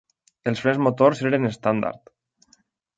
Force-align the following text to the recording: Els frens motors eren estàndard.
Els 0.51 0.63
frens 0.63 0.81
motors 0.87 1.23
eren 1.31 1.47
estàndard. 1.53 2.15